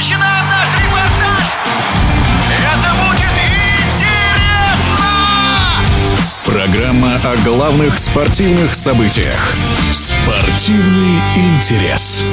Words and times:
начинаем 0.00 0.46
наш 0.48 0.68
репортаж! 0.76 1.56
Это 2.48 2.90
будет 3.04 3.34
интересно! 3.92 5.04
Программа 6.46 7.16
о 7.16 7.36
главных 7.44 7.98
спортивных 7.98 8.74
событиях. 8.74 9.54
Спортивный 9.92 11.20
интерес. 11.36 12.24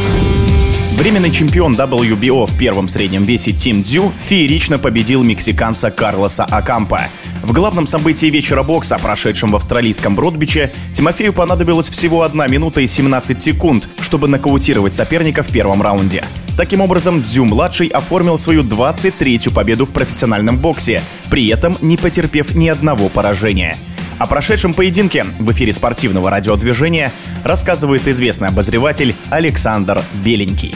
Временный 0.94 1.30
чемпион 1.30 1.76
WBO 1.76 2.46
в 2.46 2.58
первом 2.58 2.88
среднем 2.88 3.24
весе 3.24 3.52
Тим 3.52 3.84
Дзю 3.84 4.14
феерично 4.18 4.80
победил 4.80 5.24
мексиканца 5.24 5.92
Карлоса 5.92 6.46
Акампа. 6.46 7.10
В 7.44 7.52
главном 7.52 7.86
событии 7.86 8.28
вечера 8.28 8.64
бокса, 8.64 8.98
прошедшем 8.98 9.52
в 9.52 9.58
австралийском 9.58 10.16
Бродбиче, 10.16 10.72
Тимофею 10.94 11.34
понадобилось 11.34 11.90
всего 11.90 12.24
1 12.24 12.50
минута 12.50 12.80
и 12.80 12.88
17 12.88 13.42
секунд, 13.42 13.90
чтобы 14.00 14.30
нокаутировать 14.30 14.96
соперника 14.96 15.44
в 15.44 15.48
первом 15.48 15.82
раунде. 15.82 16.24
Таким 16.58 16.82
образом, 16.82 17.22
Дзю-младший 17.22 17.88
оформил 17.88 18.40
свою 18.40 18.64
23-ю 18.64 19.52
победу 19.52 19.86
в 19.86 19.92
профессиональном 19.92 20.58
боксе, 20.58 21.04
при 21.30 21.48
этом 21.50 21.78
не 21.82 21.98
потерпев 21.98 22.56
ни 22.56 22.68
одного 22.68 23.10
поражения. 23.10 23.78
О 24.18 24.26
прошедшем 24.26 24.74
поединке 24.74 25.24
в 25.38 25.52
эфире 25.52 25.72
спортивного 25.72 26.32
радиодвижения 26.32 27.14
рассказывает 27.44 28.08
известный 28.08 28.48
обозреватель 28.48 29.16
Александр 29.30 30.02
Беленький. 30.26 30.74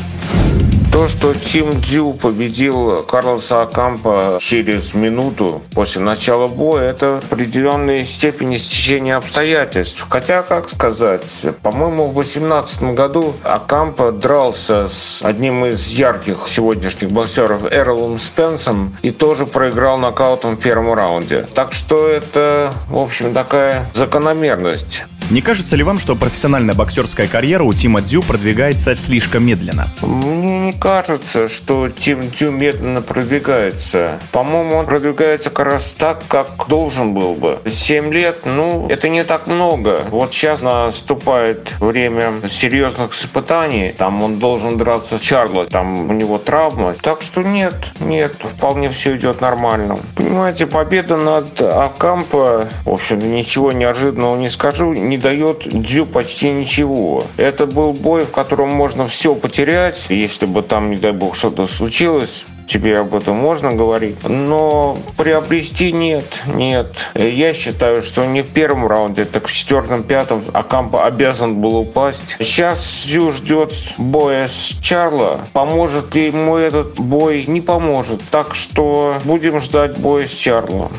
То, 0.92 1.08
что 1.08 1.34
Тим 1.34 1.72
Дзю 1.80 2.14
победил 2.14 3.04
Карлоса 3.04 3.62
Акампа 3.62 4.38
через 4.42 4.94
минуту 4.94 5.62
после 5.74 6.02
начала 6.02 6.48
боя, 6.48 6.90
это 6.90 7.22
в 7.22 7.32
определенной 7.32 8.04
степени 8.04 8.58
стечение 8.58 9.16
обстоятельств. 9.16 10.06
Хотя, 10.10 10.42
как 10.42 10.70
сказать, 10.70 11.48
по-моему, 11.64 12.10
в 12.10 12.16
2018 12.16 12.84
году 12.94 13.34
Акампа 13.44 14.12
дрался 14.12 14.88
с 14.88 15.24
одним 15.24 15.66
из 15.66 15.88
ярких 15.94 16.40
сегодняшних 16.46 17.10
боксеров 17.10 17.72
Эрлом 17.72 18.18
Спенсом 18.18 18.96
и 19.02 19.12
тоже 19.12 19.46
проиграл 19.46 19.98
нокаутом 19.98 20.58
в 20.58 20.60
первом 20.60 20.94
раунде. 20.94 21.48
Так 21.56 21.72
что 21.72 22.06
это, 22.06 22.74
в 22.90 22.98
общем, 22.98 23.34
такая 23.34 23.90
закономерность. 23.94 25.06
Не 25.32 25.40
кажется 25.42 25.78
ли 25.78 25.84
вам, 25.84 25.98
что 25.98 26.18
профессиональная 26.18 26.76
боксерская 26.76 27.26
карьера 27.26 27.64
у 27.64 27.72
Тима 27.72 28.02
Дзю 28.02 28.22
продвигается 28.22 28.94
слишком 28.96 29.46
медленно? 29.46 29.88
Мне 30.02 30.60
не 30.60 30.74
кажется, 30.74 31.48
что 31.48 31.88
Тим 31.88 32.30
Дзю 32.32 32.52
медленно 32.52 33.02
продвигается. 33.02 34.20
По-моему, 34.34 34.76
он 34.76 34.86
продвигается 34.86 35.50
как 35.50 35.68
раз 35.68 35.94
так, 35.94 36.22
как 36.28 36.50
должен 36.68 37.14
был 37.14 37.36
бы. 37.36 37.60
Семь 37.66 38.12
лет, 38.12 38.40
ну, 38.44 38.90
это 38.90 39.08
не 39.08 39.24
так 39.24 39.48
много. 39.48 40.02
Вот 40.10 40.34
сейчас 40.34 40.64
наступает 40.64 41.80
время 41.80 42.46
серьезных 42.50 43.14
испытаний. 43.14 43.96
Там 43.98 44.22
он 44.24 44.38
должен 44.38 44.78
драться 44.78 45.18
с 45.18 45.22
Чарло, 45.22 45.66
там 45.66 46.10
у 46.10 46.14
него 46.14 46.40
травма. 46.40 46.94
Так 47.02 47.22
что 47.22 47.42
нет, 47.42 47.94
нет, 48.02 48.34
вполне 48.42 48.90
все 48.90 49.16
идет 49.16 49.40
нормально. 49.40 49.98
Понимаете, 50.18 50.68
победа 50.68 51.16
над 51.16 51.62
Акампо, 51.62 52.68
в 52.84 52.90
общем 52.90 53.20
ничего 53.34 53.72
неожиданного 53.72 54.36
не 54.36 54.50
скажу, 54.50 54.92
не 54.92 55.21
дает 55.22 55.68
Дзю 55.68 56.06
почти 56.06 56.50
ничего. 56.50 57.24
Это 57.38 57.66
был 57.66 57.94
бой, 57.94 58.26
в 58.26 58.32
котором 58.32 58.70
можно 58.70 59.08
все 59.08 59.36
потерять, 59.36 60.08
если 60.10 60.46
бы 60.46 60.62
там, 60.62 60.90
не 60.90 60.98
дай 60.98 61.12
бог, 61.12 61.36
что-то 61.36 61.68
случилось 61.68 62.46
тебе 62.72 63.00
об 63.00 63.14
этом 63.16 63.36
можно 63.36 63.74
говорить. 63.74 64.18
Но 64.28 64.98
приобрести 65.18 65.92
нет, 65.92 66.26
нет. 66.46 66.88
Я 67.16 67.54
считаю, 67.54 68.02
что 68.02 68.26
не 68.26 68.42
в 68.42 68.48
первом 68.48 68.88
раунде, 68.88 69.26
так 69.26 69.48
в 69.48 69.54
четвертом, 69.54 70.04
пятом 70.04 70.44
Акампа 70.54 71.06
обязан 71.06 71.56
был 71.58 71.76
упасть. 71.76 72.38
Сейчас 72.40 73.04
Зю 73.06 73.34
ждет 73.34 73.74
боя 73.98 74.48
с 74.48 74.78
Чарло. 74.82 75.42
Поможет 75.52 76.16
ли 76.16 76.28
ему 76.28 76.56
этот 76.56 76.98
бой? 76.98 77.46
Не 77.46 77.60
поможет. 77.62 78.22
Так 78.32 78.56
что 78.56 79.18
будем 79.26 79.60
ждать 79.60 79.98
боя 79.98 80.26
с 80.26 80.34
Чарло. 80.34 80.90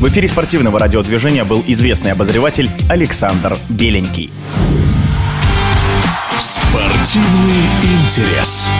В 0.00 0.08
эфире 0.08 0.28
спортивного 0.28 0.78
радиодвижения 0.78 1.44
был 1.44 1.62
известный 1.66 2.12
обозреватель 2.12 2.70
Александр 2.88 3.58
Беленький. 3.68 4.32
Спортивный 6.38 7.66
интерес. 7.82 8.70